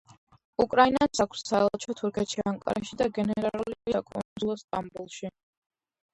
[0.63, 5.33] უკრაინას აქვს საელჩო თურქეთში ანკარაში და გენერალური საკონსულო სტამბოლში.